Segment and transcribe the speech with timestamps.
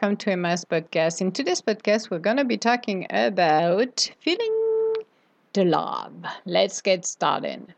[0.00, 1.20] welcome to Emma's podcast.
[1.20, 4.94] In today's podcast, we're going to be talking about feeling
[5.54, 6.12] the love.
[6.44, 7.74] Let's get started.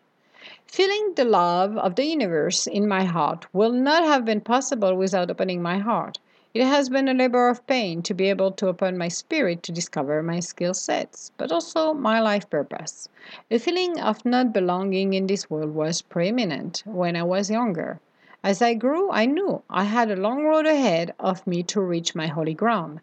[0.67, 5.31] Feeling the love of the universe in my heart will not have been possible without
[5.31, 6.19] opening my heart.
[6.53, 9.73] It has been a labor of pain to be able to open my spirit to
[9.73, 13.09] discover my skill sets, but also my life purpose.
[13.49, 17.99] The feeling of not belonging in this world was preeminent when I was younger.
[18.43, 22.15] As I grew, I knew I had a long road ahead of me to reach
[22.15, 23.01] my holy ground.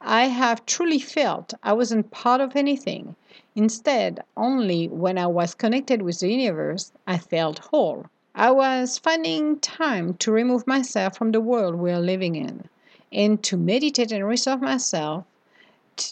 [0.00, 3.16] I have truly felt I wasn't part of anything.
[3.56, 8.06] Instead, only when I was connected with the universe, I felt whole.
[8.32, 12.68] I was finding time to remove myself from the world we are living in
[13.10, 15.24] and to meditate and resolve myself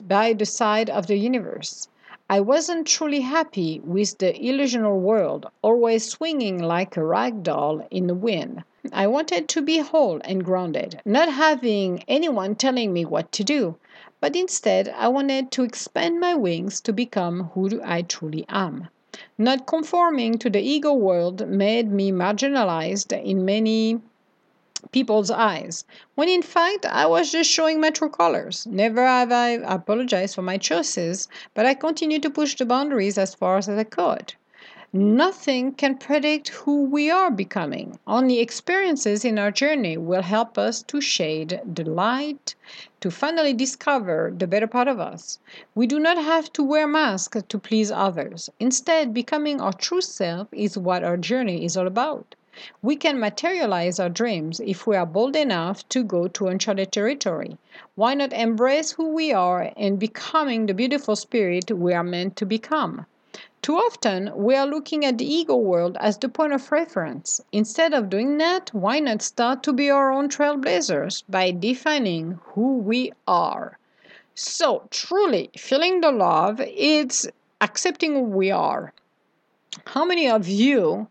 [0.02, 1.86] by the side of the universe.
[2.30, 8.06] I wasn't truly happy with the illusional world, always swinging like a rag doll in
[8.06, 8.64] the wind.
[8.94, 13.76] I wanted to be whole and grounded, not having anyone telling me what to do,
[14.20, 18.88] but instead I wanted to expand my wings to become who I truly am.
[19.36, 24.00] Not conforming to the ego world made me marginalized in many
[24.92, 28.66] people's eyes, when in fact I was just showing my true colors.
[28.66, 33.34] Never have I apologized for my choices, but I continued to push the boundaries as
[33.34, 34.34] far as I could.
[34.96, 37.98] Nothing can predict who we are becoming.
[38.06, 42.54] Only experiences in our journey will help us to shade the light,
[43.00, 45.40] to finally discover the better part of us.
[45.74, 48.50] We do not have to wear masks to please others.
[48.60, 52.36] Instead, becoming our true self is what our journey is all about.
[52.82, 57.58] We can materialize our dreams if we are bold enough to go to uncharted territory.
[57.96, 62.46] Why not embrace who we are and becoming the beautiful spirit we are meant to
[62.46, 63.06] become?
[63.60, 67.40] Too often, we are looking at the ego world as the point of reference.
[67.50, 72.76] Instead of doing that, why not start to be our own trailblazers by defining who
[72.76, 73.78] we are?
[74.34, 77.28] So, truly, feeling the love, is
[77.60, 78.92] accepting who we are.
[79.86, 81.08] How many of you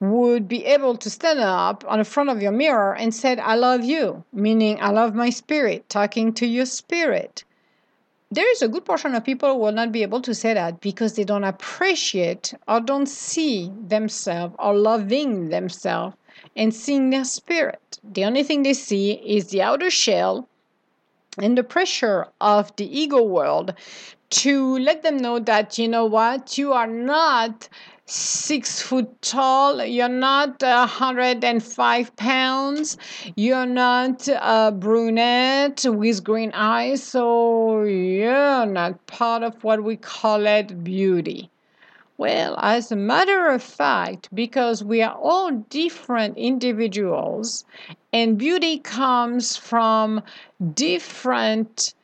[0.00, 3.54] would be able to stand up on the front of your mirror and said i
[3.54, 7.44] love you meaning i love my spirit talking to your spirit.
[8.30, 10.80] There is a good portion of people who will not be able to say that
[10.80, 16.16] because they don't appreciate or don't see themselves or loving themselves
[16.56, 18.00] and seeing their spirit.
[18.02, 20.48] The only thing they see is the outer shell
[21.38, 23.74] and the pressure of the ego world
[24.30, 26.58] to let them know that you know what?
[26.58, 27.68] You are not
[28.06, 32.98] six foot tall, you're not uh, a 105 pounds,
[33.34, 40.46] you're not a brunette with green eyes, so you're not part of what we call
[40.46, 41.50] it beauty.
[42.16, 47.64] Well, as a matter of fact, because we are all different individuals
[48.12, 50.22] and beauty comes from
[50.74, 51.94] different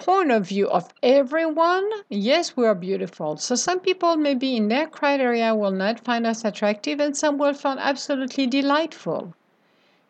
[0.00, 3.36] point of view of everyone, yes, we are beautiful.
[3.36, 7.54] So some people maybe in their criteria will not find us attractive and some will
[7.54, 9.34] find absolutely delightful.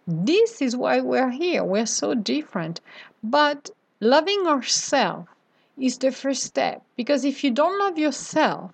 [0.06, 1.65] This is why we're here.
[1.65, 2.81] We're so different.
[3.23, 3.71] But
[4.01, 5.28] loving ourselves
[5.77, 8.71] is the first step because if you don't love yourself,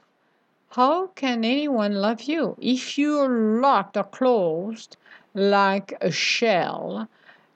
[0.71, 2.56] how can anyone love you?
[2.60, 4.97] If you're locked or closed
[5.34, 7.09] like a shell,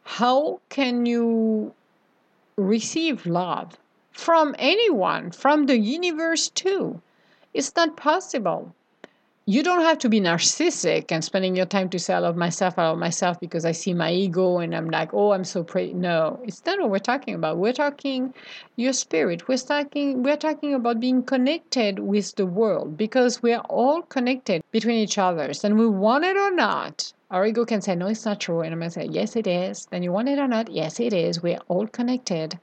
[0.02, 1.74] how can you
[2.62, 3.78] receive love
[4.12, 7.00] from anyone, from the universe too.
[7.54, 8.74] It's not possible.
[9.46, 12.78] You don't have to be narcissistic and spending your time to say, I love myself,
[12.78, 15.92] I love myself because I see my ego and I'm like, oh, I'm so pretty.
[15.92, 17.56] No, it's not what we're talking about.
[17.56, 18.32] We're talking
[18.76, 19.48] your spirit.
[19.48, 24.62] We're talking, we're talking about being connected with the world because we are all connected
[24.70, 25.50] between each other.
[25.64, 28.60] And we want it or not, our ego can say, no, it's not true.
[28.60, 29.86] And I'm going to say, yes, it is.
[29.86, 30.70] Then you want it or not?
[30.70, 31.42] Yes, it is.
[31.42, 32.58] We're all connected.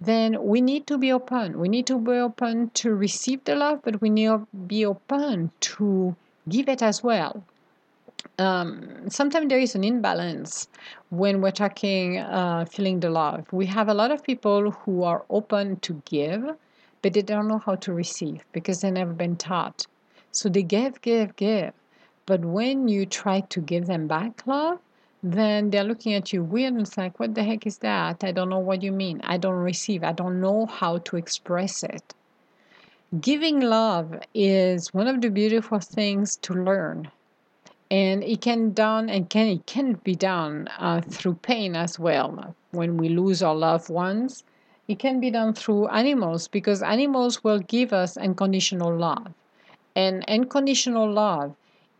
[0.00, 1.58] Then we need to be open.
[1.58, 5.50] We need to be open to receive the love, but we need to be open
[5.60, 6.14] to
[6.48, 7.42] give it as well.
[8.38, 10.68] Um, sometimes there is an imbalance
[11.10, 13.46] when we're talking uh, feeling the love.
[13.52, 16.44] We have a lot of people who are open to give,
[17.02, 19.86] but they don't know how to receive because they've never been taught.
[20.32, 21.72] So they give, give, give
[22.26, 24.80] but when you try to give them back love,
[25.22, 28.22] then they're looking at you weird and it's like, what the heck is that?
[28.22, 29.20] I don't know what you mean.
[29.24, 30.04] I don't receive.
[30.04, 32.14] I don't know how to express it.
[33.20, 37.10] Giving love is one of the beautiful things to learn.
[37.90, 42.54] And it can done and can it can be done uh, through pain as well.
[42.72, 44.42] When we lose our loved ones,
[44.88, 49.32] it can be done through animals because animals will give us unconditional love.
[49.94, 51.54] And unconditional love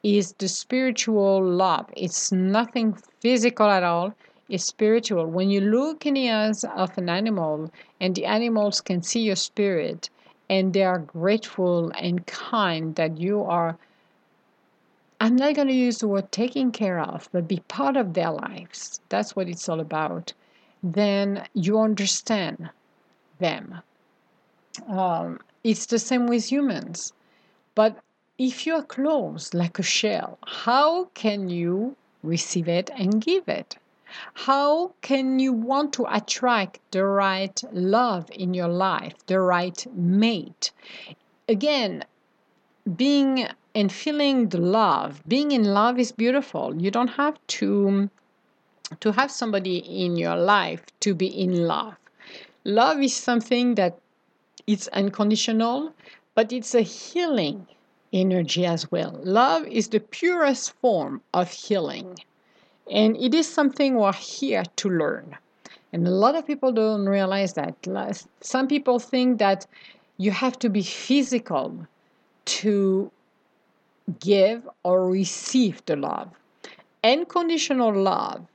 [0.07, 1.87] is the spiritual love.
[1.97, 4.15] It's nothing physical at all.
[4.49, 5.27] It's spiritual.
[5.27, 9.35] When you look in the eyes of an animal and the animals can see your
[9.35, 10.09] spirit
[10.49, 13.77] and they are grateful and kind that you are
[15.19, 18.31] I'm not going to use the word taking care of, but be part of their
[18.31, 19.01] lives.
[19.09, 20.35] That's what it's all about.
[20.83, 22.69] Then you understand
[23.39, 23.81] them.
[24.87, 27.15] Um, it's the same with humans.
[27.75, 27.99] But
[28.39, 33.77] if you're closed like a shell, how can you receive it and give it?
[34.35, 40.71] How can you want to attract the right love in your life, the right mate?
[41.49, 42.05] Again,
[42.97, 48.09] being and feeling the love being in love is beautiful you don't have to
[49.01, 51.97] to have somebody in your life to be in love
[52.65, 53.99] love is something that
[54.67, 55.93] it's unconditional
[56.35, 57.67] but it's a healing
[58.21, 62.19] energy as well love is the purest form of healing
[62.91, 65.37] and it is something we're here to learn
[65.93, 67.75] and a lot of people don't realize that
[68.41, 69.67] some people think that
[70.19, 71.87] you have to be physical
[72.45, 73.11] to
[74.21, 76.31] give or receive the love.
[77.03, 78.47] Unconditional love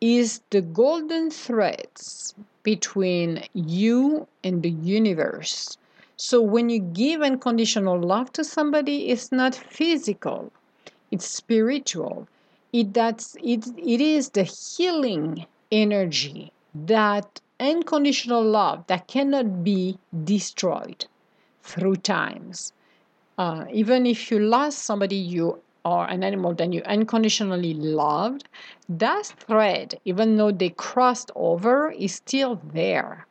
[0.00, 5.76] is the golden threads between you and the universe.
[6.20, 10.52] So when you give unconditional love to somebody, it's not physical,
[11.10, 12.28] it's spiritual.
[12.72, 21.06] It, that's, it, it is the healing energy that unconditional love that cannot be destroyed
[21.62, 22.72] through times
[23.40, 28.46] uh, even if you lost somebody you or an animal that you unconditionally loved,
[28.86, 33.26] that thread, even though they crossed over, is still there.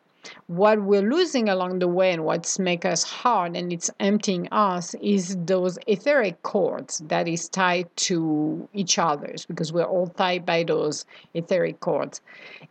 [0.47, 4.93] What we're losing along the way and what's make us hard and it's emptying us
[5.01, 10.63] is those etheric cords that is tied to each other's because we're all tied by
[10.63, 12.21] those etheric cords.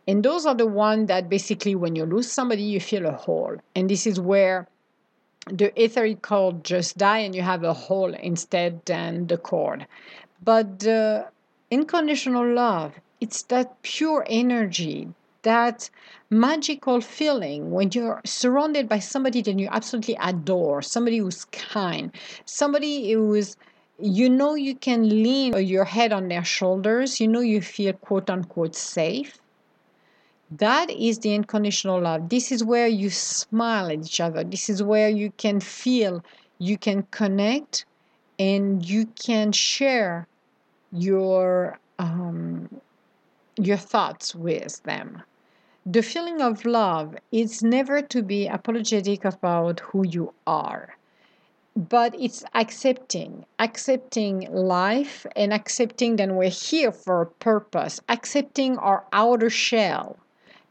[0.07, 3.57] And those are the one that basically when you lose somebody you feel a hole.
[3.75, 4.67] And this is where
[5.47, 9.87] the etheric cord just die and you have a hole instead than the cord.
[10.43, 11.27] But the
[11.71, 15.09] unconditional love, it's that pure energy,
[15.43, 15.89] that
[16.29, 22.11] magical feeling when you're surrounded by somebody that you absolutely adore, somebody who's kind,
[22.45, 23.57] somebody who's
[24.01, 28.29] you know you can lean your head on their shoulders, you know you feel quote
[28.29, 29.39] unquote safe
[30.51, 32.29] that is the unconditional love.
[32.29, 34.43] This is where you smile at each other.
[34.43, 36.23] This is where you can feel,
[36.57, 37.85] you can connect,
[38.39, 40.27] and you can share
[40.91, 42.81] your um,
[43.57, 45.21] your thoughts with them.
[45.91, 50.95] The feeling of love is never to be apologetic about who you are,
[51.75, 59.03] but it's accepting, accepting life and accepting that we're here for a purpose, accepting our
[59.11, 60.17] outer shell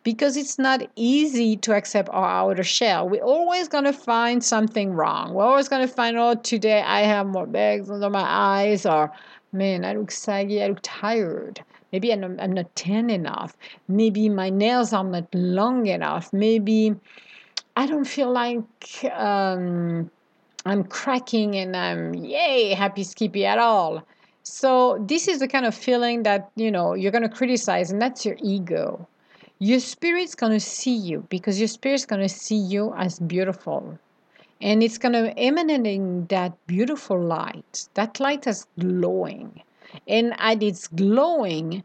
[0.05, 3.09] because it's not easy to accept our outer shell.
[3.09, 5.35] We're always going to find something wrong.
[5.35, 9.11] We're always going to find, oh, today I have more bags under my eyes, or
[9.51, 11.65] man, I look saggy, I look tired.
[11.93, 13.57] Maybe I'm, I'm not tan enough.
[13.89, 16.33] Maybe my nails are not long enough.
[16.33, 16.95] Maybe
[17.77, 20.11] I don't feel like um,
[20.67, 24.07] I'm cracking and I'm, yay, happy skippy at all.
[24.43, 28.01] So this is the kind of feeling that, you know, you're going to criticize, and
[28.01, 29.07] that's your ego
[29.59, 33.99] your spirit's going to see you because your spirit's going to see you as beautiful
[34.61, 39.61] and it's going to emanating that beautiful light that light is glowing
[40.07, 41.83] and as it's glowing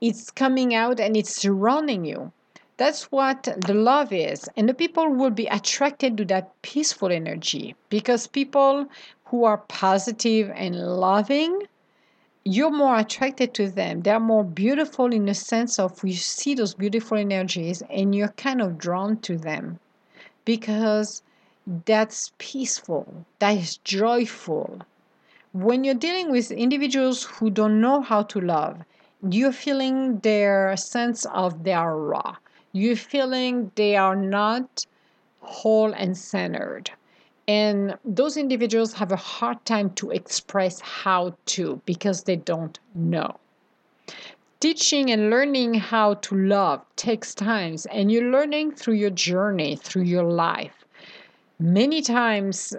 [0.00, 2.32] it's coming out and it's surrounding you
[2.76, 7.74] that's what the love is and the people will be attracted to that peaceful energy
[7.88, 8.86] because people
[9.24, 11.62] who are positive and loving
[12.48, 14.02] you're more attracted to them.
[14.02, 18.62] They're more beautiful in the sense of you see those beautiful energies and you're kind
[18.62, 19.80] of drawn to them
[20.44, 21.22] because
[21.86, 24.78] that's peaceful, that is joyful.
[25.56, 28.82] When you're dealing with individuals who don't know how to love,
[29.26, 32.36] you're feeling their sense of they are raw.
[32.72, 34.84] You're feeling they are not
[35.40, 36.90] whole and centered
[37.48, 43.36] and those individuals have a hard time to express how to because they don't know.
[44.58, 50.02] Teaching and learning how to love takes time, and you're learning through your journey, through
[50.02, 50.84] your life.
[51.58, 52.74] Many times,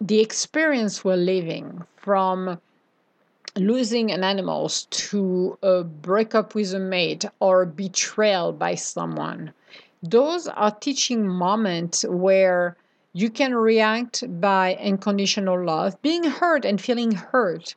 [0.00, 2.58] the experience we're living from
[3.54, 9.52] losing an animal to a breakup with a mate or betrayal by someone,
[10.02, 12.78] those are teaching moments where
[13.12, 17.74] you can react by unconditional love, being hurt and feeling hurt,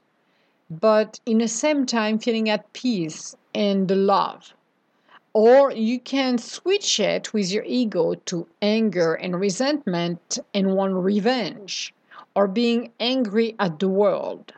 [0.69, 4.53] but in the same time feeling at peace and the love.
[5.33, 11.93] or you can switch it with your ego to anger and resentment and want revenge
[12.35, 14.53] or being angry at the world.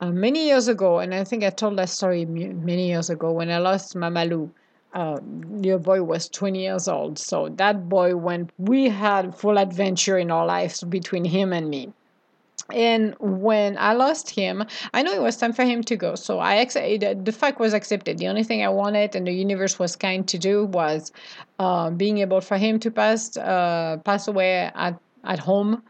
[0.00, 3.50] Uh, many years ago, and I think I told that story many years ago when
[3.50, 4.50] I lost Mamalu.
[4.94, 5.20] Uh,
[5.60, 8.50] your boy was 20 years old, so that boy went.
[8.58, 11.92] We had full adventure in our lives between him and me
[12.72, 16.14] and when I lost him, I knew it was time for him to go.
[16.16, 17.24] So I accepted.
[17.24, 18.18] The fact was accepted.
[18.18, 21.12] The only thing I wanted, and the universe was kind to do, was
[21.58, 25.82] uh, being able for him to pass uh, pass away at at home,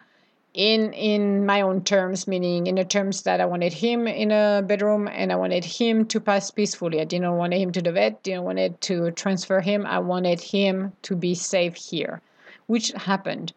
[0.58, 4.60] in in my own terms, meaning in the terms that I wanted him in a
[4.66, 7.00] bedroom, and I wanted him to pass peacefully.
[7.00, 8.24] I didn't want him to the vet.
[8.24, 9.86] Didn't wanted to transfer him.
[9.86, 12.20] I wanted him to be safe here,
[12.66, 13.52] which happened.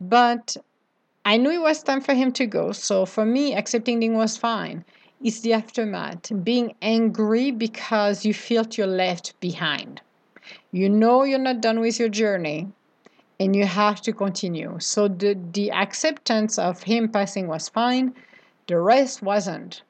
[0.00, 0.56] But
[1.24, 4.36] I knew it was time for him to go, so for me, accepting him was
[4.36, 4.84] fine.
[5.20, 10.00] It's the aftermath, being angry because you felt you're left behind.
[10.70, 12.68] You know you're not done with your journey
[13.38, 14.76] and you have to continue.
[14.78, 18.14] So the, the acceptance of him passing was fine,
[18.66, 19.82] the rest wasn't.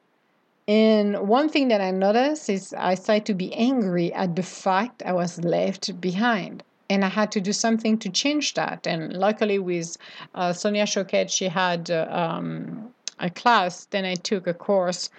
[0.67, 5.01] And one thing that I noticed is I started to be angry at the fact
[5.05, 8.87] I was left behind and I had to do something to change that.
[8.87, 9.97] And luckily, with
[10.35, 13.85] uh, Sonia Choquette, she had uh, um, a class.
[13.85, 15.09] Then I took a course.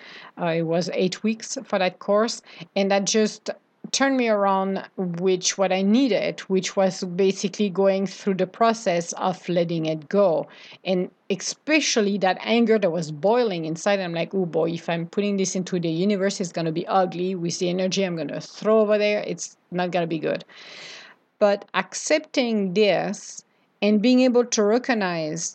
[0.41, 2.43] Uh, it was eight weeks for that course,
[2.75, 3.51] and that just
[3.93, 9.49] turned me around which what i needed which was basically going through the process of
[9.49, 10.47] letting it go.
[10.85, 15.37] And especially that anger that was boiling inside i'm like oh boy if i'm putting
[15.37, 17.35] this into the universe it's going to be ugly.
[17.35, 20.45] With the energy i'm going to throw over there it's not going to be good.
[21.39, 23.45] But accepting this
[23.81, 25.55] and being able to recognize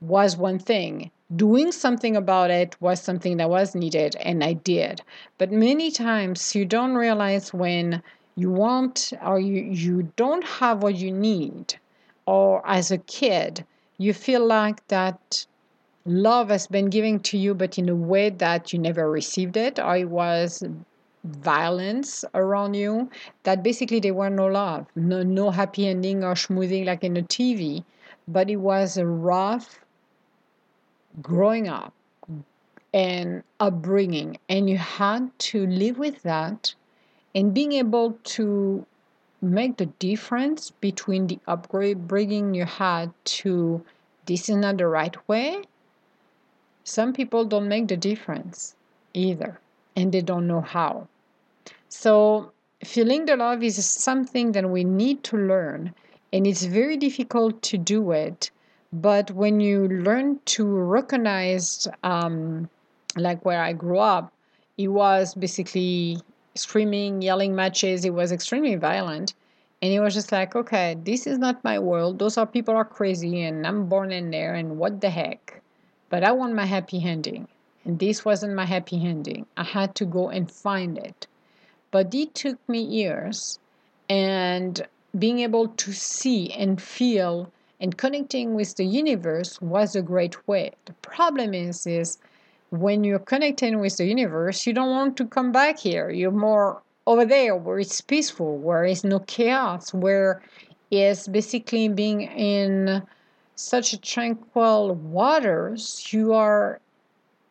[0.00, 1.10] was one thing.
[1.34, 5.02] Doing something about it was something that was needed, and I did.
[5.38, 8.02] But many times you don't realize when
[8.36, 11.78] you want or you, you don't have what you need,
[12.26, 13.64] or as a kid,
[13.98, 15.46] you feel like that
[16.04, 19.78] love has been given to you, but in a way that you never received it,
[19.78, 20.62] or it was
[21.24, 23.08] violence around you
[23.44, 27.22] that basically there were no love no, no happy ending or smoothing like in the
[27.22, 27.84] tv
[28.26, 29.78] but it was a rough
[31.20, 31.92] growing up
[32.94, 36.74] and upbringing and you had to live with that
[37.34, 38.86] and being able to
[39.40, 43.84] make the difference between the upbringing you had to
[44.26, 45.62] this is not the right way
[46.84, 48.76] some people don't make the difference
[49.14, 49.58] either
[49.96, 51.08] and they don't know how
[51.94, 52.52] so,
[52.82, 55.94] feeling the love is something that we need to learn,
[56.32, 58.50] and it's very difficult to do it.
[58.92, 62.68] But when you learn to recognize, um,
[63.16, 64.32] like where I grew up,
[64.76, 66.18] it was basically
[66.54, 68.04] screaming, yelling matches.
[68.04, 69.34] It was extremely violent.
[69.80, 72.18] And it was just like, okay, this is not my world.
[72.18, 75.60] Those are people are crazy, and I'm born in there, and what the heck?
[76.08, 77.48] But I want my happy ending.
[77.84, 79.46] And this wasn't my happy ending.
[79.56, 81.26] I had to go and find it.
[81.90, 83.58] But it took me years,
[84.08, 84.86] and
[85.18, 87.50] being able to see and feel
[87.82, 90.70] and connecting with the universe was a great way.
[90.84, 92.16] The problem is, is
[92.70, 96.08] when you're connecting with the universe, you don't want to come back here.
[96.08, 100.40] You're more over there where it's peaceful, where it's no chaos, where
[100.92, 103.02] it's basically being in
[103.56, 106.12] such tranquil waters.
[106.12, 106.80] You are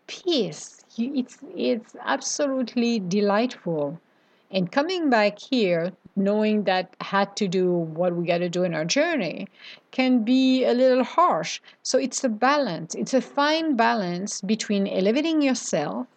[0.08, 0.86] peace.
[0.98, 4.00] It's it's absolutely delightful.
[4.50, 5.92] And coming back here,
[6.24, 9.48] knowing that had to do what we got to do in our journey,
[9.92, 11.60] can be a little harsh.
[11.84, 16.08] So it's a balance, it's a fine balance between elevating yourself,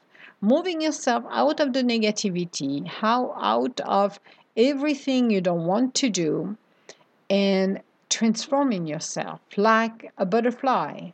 [0.41, 4.21] moving yourself out of the negativity, how out of
[4.57, 6.57] everything you don't want to do,
[7.29, 7.81] and
[8.11, 11.11] transforming yourself like a butterfly.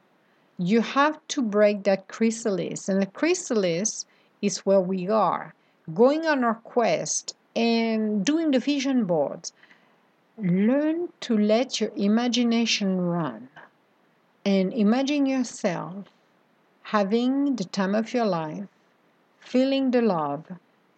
[0.59, 4.05] You have to break that chrysalis, and the chrysalis
[4.43, 5.55] is where we are
[5.95, 9.53] going on our quest and doing the vision boards,
[10.39, 13.51] learn to let your imagination run
[14.47, 16.07] and imagine yourself
[16.85, 18.65] having the time of your life,
[19.41, 20.47] feeling the love,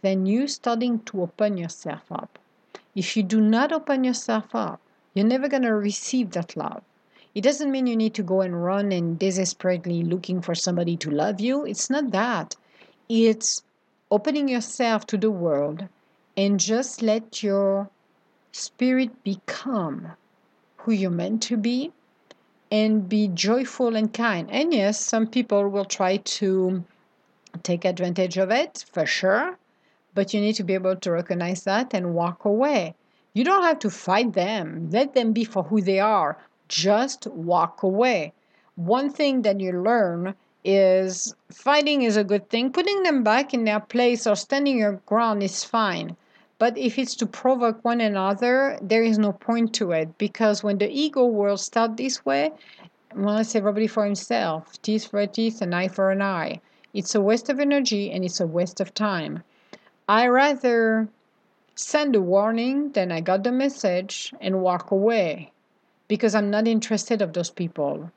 [0.03, 2.39] then you starting to open yourself up.
[2.95, 4.81] If you do not open yourself up,
[5.15, 6.85] you're never going to receive that love.
[7.35, 11.11] It doesn't mean you need to go and run and desperately looking for somebody to
[11.11, 11.65] love you.
[11.65, 12.55] It's not that.
[13.09, 13.65] It's
[14.13, 15.89] opening yourself to the world
[16.37, 17.91] and just let your
[18.53, 20.13] spirit become
[20.79, 21.93] who you're meant to be
[22.71, 24.51] and be joyful and kind.
[24.51, 26.85] And yes, some people will try to
[27.63, 29.59] take advantage of it for sure,
[30.15, 32.95] but you need to be able to recognize that and walk away.
[33.35, 36.39] You don't have to fight them, let them be for who they are.
[36.69, 38.33] Just walk away.
[38.77, 40.35] One thing that you learn
[40.65, 42.73] is fighting is a good thing.
[42.73, 46.17] Putting them back in their place or standing your ground is fine.
[46.63, 50.79] But if it's to provoke one another, there is no point to it because when
[50.79, 52.53] the ego world starts this way,
[53.17, 56.61] well, it's everybody for himself teeth for a teeth, an eye for an eye.
[56.95, 59.43] It's a waste of energy and it's a waste of time.
[60.09, 61.09] I rather
[61.75, 65.51] send a warning than I got the message and walk away
[66.07, 68.13] because I'm not interested of those people.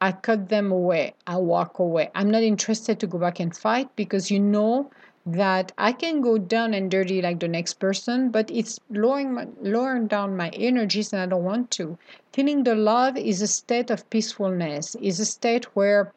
[0.00, 1.12] I cut them away.
[1.26, 2.10] I walk away.
[2.14, 4.90] I'm not interested to go back and fight because you know
[5.32, 9.46] that I can go down and dirty like the next person, but it's lowering my,
[9.60, 11.98] lowering down my energies and I don't want to.
[12.32, 16.12] Feeling the love is a state of peacefulness, is a state where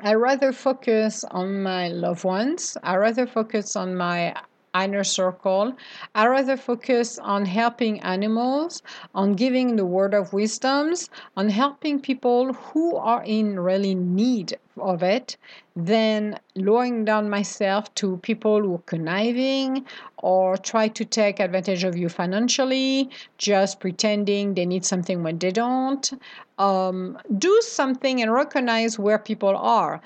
[0.00, 2.76] I rather focus on my loved ones.
[2.82, 4.34] I rather focus on my
[4.74, 5.76] inner circle.
[6.14, 8.82] I rather focus on helping animals,
[9.14, 15.02] on giving the word of wisdoms, on helping people who are in really need of
[15.02, 15.36] it,
[15.76, 19.84] than lowering down myself to people who are conniving
[20.18, 25.50] or try to take advantage of you financially, just pretending they need something when they
[25.50, 26.12] don't.
[26.58, 30.00] Um, do something and recognize where people are.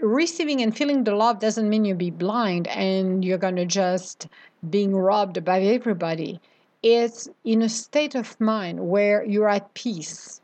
[0.00, 4.28] Receiving and feeling the love doesn't mean you be blind and you're going to just
[4.70, 6.40] being robbed by everybody.
[6.82, 10.40] It's in a state of mind where you're at peace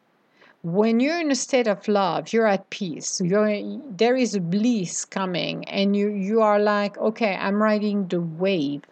[0.62, 3.19] when you're in a state of love you're at peace.
[3.21, 3.62] You're
[3.97, 8.83] there is a bliss coming and you you are like okay i'm riding the wave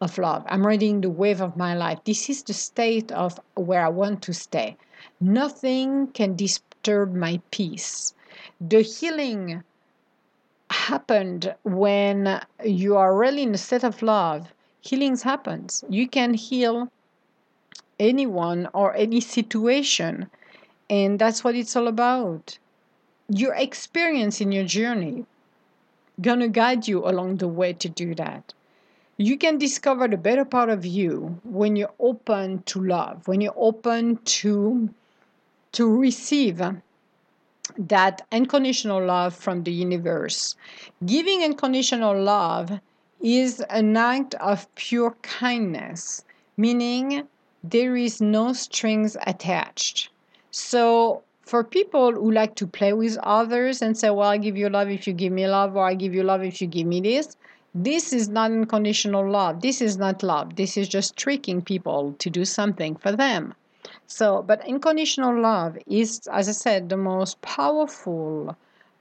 [0.00, 0.44] of love.
[0.48, 1.98] I'm riding the wave of my life.
[2.04, 4.78] This is the state of where i want to stay.
[5.20, 8.14] Nothing can disturb my peace.
[8.58, 9.62] The healing
[10.70, 14.54] happened when you are really in a state of love.
[14.80, 15.84] Healings happens.
[15.90, 16.90] You can heal
[18.00, 20.30] anyone or any situation
[20.90, 22.58] and that's what it's all about.
[23.28, 25.26] Your experience in your journey
[26.20, 28.52] gonna guide you along the way to do that.
[29.16, 33.54] You can discover the better part of you when you're open to love, when you're
[33.56, 34.90] open to
[35.72, 36.62] to receive
[37.78, 40.54] that unconditional love from the universe.
[41.04, 42.80] Giving unconditional love
[43.20, 46.24] is an act of pure kindness,
[46.56, 47.26] meaning
[47.62, 50.10] there is no strings attached.
[50.56, 54.68] So for people who like to play with others and say, well, I give you
[54.68, 57.00] love if you give me love, or I give you love if you give me
[57.00, 57.36] this,
[57.74, 59.62] this is not unconditional love.
[59.62, 60.54] This is not love.
[60.54, 63.54] This is just tricking people to do something for them.
[64.06, 68.56] So, but unconditional love is, as I said, the most powerful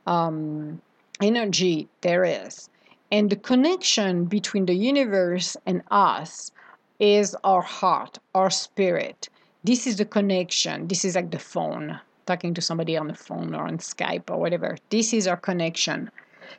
[0.08, 0.82] um,
[1.22, 2.68] energy there is.
[3.12, 6.52] And the connection between the universe and us
[7.00, 9.30] is our heart, our spirit
[9.64, 10.88] this is the connection.
[10.88, 14.38] This is like the phone, talking to somebody on the phone or on Skype or
[14.38, 14.76] whatever.
[14.90, 16.12] This is our connection.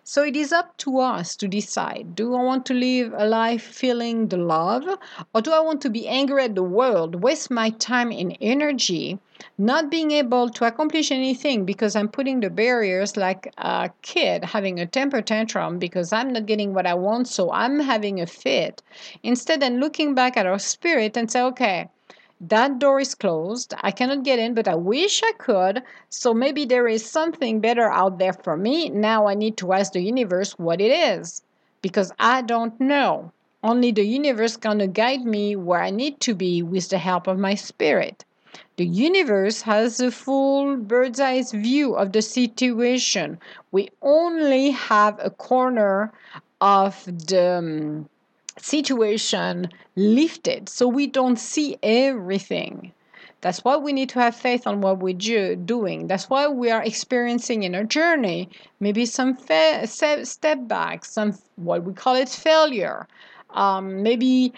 [0.03, 3.63] So it is up to us to decide do I want to live a life
[3.63, 4.89] feeling the love,
[5.35, 9.19] or do I want to be angry at the world, waste my time and energy,
[9.59, 14.81] not being able to accomplish anything because I'm putting the barriers like a kid having
[14.81, 18.83] a temper tantrum because I'm not getting what I want, so I'm having a fit.
[19.23, 21.91] Instead, then looking back at our spirit and say, okay,
[22.49, 23.75] that door is closed.
[23.83, 25.83] I cannot get in, but I wish I could.
[26.09, 28.89] So maybe there is something better out there for me.
[28.91, 31.43] Now I need to ask the universe what it is
[31.83, 33.33] because I don't know.
[33.63, 37.39] Only the universe can guide me where I need to be with the help of
[37.39, 38.25] my spirit.
[38.77, 43.39] The universe has a full bird's eye view of the situation.
[43.73, 46.13] We only have a corner
[46.61, 48.09] of the um,
[48.59, 52.93] situation lifted so we don't see everything.
[53.41, 56.07] That's why we need to have faith on what we're doing.
[56.07, 58.49] That's why we are experiencing in our journey
[58.81, 63.07] maybe some fa- step back, some what we call it failure,
[63.51, 64.53] um, maybe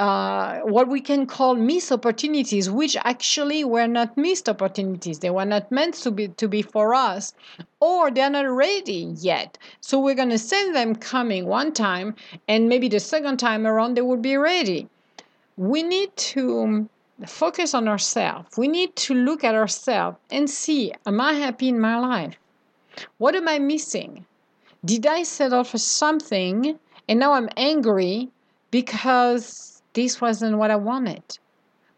[0.00, 5.18] uh, what we can call missed opportunities, which actually were not missed opportunities.
[5.18, 7.34] They were not meant to be to be for us,
[7.80, 9.58] or they're not ready yet.
[9.80, 12.14] So we're gonna send them coming one time,
[12.46, 14.88] and maybe the second time around they will be ready.
[15.56, 16.88] We need to
[17.26, 18.56] focus on ourselves.
[18.56, 22.36] We need to look at ourselves and see: Am I happy in my life?
[23.18, 24.26] What am I missing?
[24.84, 28.28] Did I settle for something and now I'm angry
[28.70, 31.26] because this wasn't what I wanted.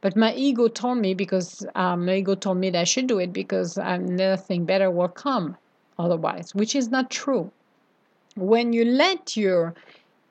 [0.01, 3.19] But my ego told me because um, my ego told me that I should do
[3.19, 5.57] it because um, nothing better will come
[5.99, 7.51] otherwise, which is not true.
[8.37, 9.75] When you let your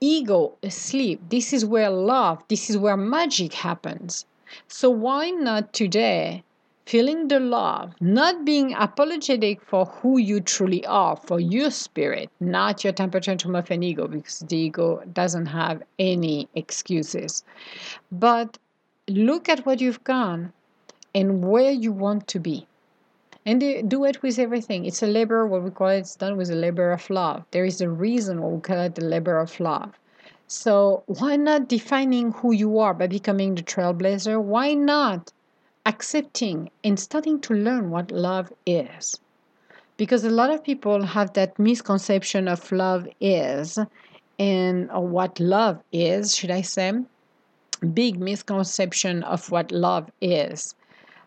[0.02, 1.22] ego asleep.
[1.30, 4.26] This is where love, this is where magic happens.
[4.68, 6.44] So why not today
[6.90, 12.84] feeling the love, not being apologetic for who you truly are, for your spirit, not
[12.84, 17.44] your temper tantrum of an ego, because the ego doesn't have any excuses.
[18.12, 18.58] But
[19.08, 20.52] look at what you've gone
[21.14, 22.66] and where you want to be.
[23.46, 24.86] And do it with everything.
[24.86, 27.44] It's a labor, what we call it, it's done with a labor of love.
[27.52, 29.94] There is a reason why we call it the labor of love.
[30.48, 34.42] So why not defining who you are by becoming the trailblazer?
[34.42, 35.32] Why not
[35.90, 39.20] accepting and starting to learn what love is.
[39.98, 43.80] Because a lot of people have that misconception of love is
[44.38, 46.94] and or what love is, should I say?
[47.94, 50.76] Big misconception of what love is.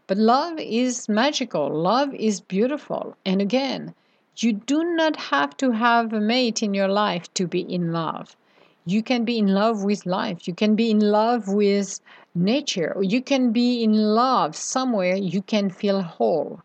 [0.07, 3.17] But love is magical, love is beautiful.
[3.27, 3.95] And again,
[4.37, 8.37] you do not have to have a mate in your life to be in love.
[8.85, 10.49] You can be in love with life.
[10.49, 12.01] You can be in love with
[12.35, 12.97] nature.
[13.01, 16.61] You can be in love somewhere you can feel whole.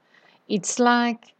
[0.47, 1.33] It's like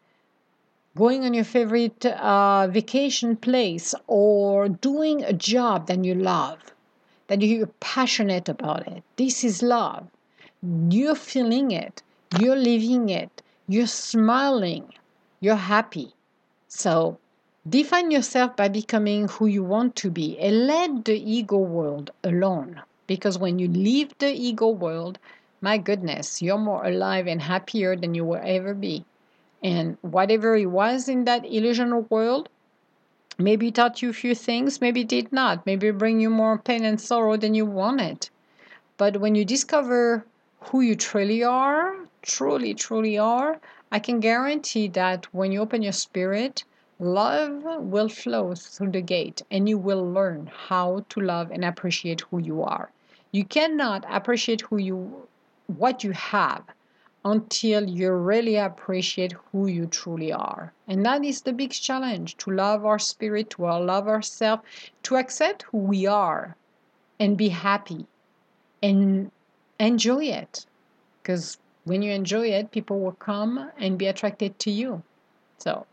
[0.96, 6.74] going on your favorite uh, vacation place or doing a job that you love,
[7.28, 9.04] that you're passionate about it.
[9.16, 10.08] This is love.
[10.90, 12.02] You're feeling it,
[12.40, 14.94] you're living it, you're smiling,
[15.40, 16.14] you're happy.
[16.68, 17.20] So
[17.70, 22.82] define yourself by becoming who you want to be and let the ego world alone.
[23.08, 25.20] Because when you leave the ego world,
[25.60, 29.04] my goodness, you're more alive and happier than you will ever be.
[29.64, 32.48] And whatever it was in that illusional world,
[33.40, 37.02] maybe taught you a few things, maybe did not, maybe bring you more pain and
[37.02, 38.30] sorrow than you wanted.
[38.98, 40.26] But when you discover
[40.60, 43.60] who you truly are, truly, truly are,
[43.92, 46.64] I can guarantee that when you open your spirit,
[47.00, 52.22] love will flow through the gate and you will learn how to love and appreciate
[52.22, 52.92] who you are.
[53.32, 55.28] You cannot appreciate who you
[55.68, 56.64] what you have
[57.26, 60.72] until you really appreciate who you truly are.
[60.88, 64.64] And that is the big challenge to love our spirit, to love ourselves,
[65.04, 66.56] to accept who we are
[67.20, 68.06] and be happy
[68.82, 69.30] and
[69.80, 70.66] enjoy it.
[71.22, 75.04] Because when you enjoy it, people will come and be attracted to you.
[75.58, 75.86] So,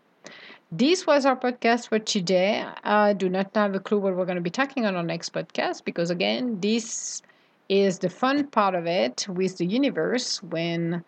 [0.76, 2.66] this was our podcast for today.
[2.82, 5.32] I do not have a clue what we're going to be talking on our next
[5.32, 7.22] podcast because, again, this
[7.68, 11.04] is the fun part of it with the universe when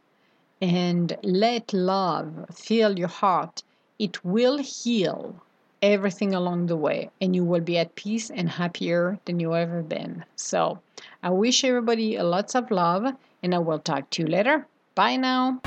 [0.62, 3.62] and let love fill your heart,
[3.98, 5.36] it will heal
[5.82, 9.82] everything along the way and you will be at peace and happier than you ever
[9.82, 10.24] been.
[10.36, 10.78] So,
[11.22, 14.66] I wish everybody lots of love and I will talk to you later.
[14.94, 15.60] Bye now.